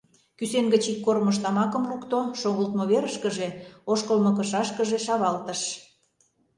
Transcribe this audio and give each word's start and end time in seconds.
Кӱсен 0.37 0.65
гыч 0.73 0.83
ик 0.91 0.99
кормыж 1.05 1.37
тамакым 1.43 1.83
лукто, 1.91 2.19
шогылтмо 2.39 2.83
верышкыже, 2.91 3.47
ошкылмо 3.91 4.31
кышашкыже 4.37 4.97
шавалтыш. 5.05 5.61